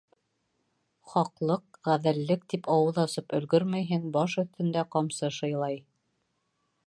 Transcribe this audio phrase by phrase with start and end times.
[1.11, 5.81] Хаҡлыҡ, ғәҙеллек, тип ауыҙ асып өлгөрмәйһең, баш өҫтөндә ҡамсы шыйлай.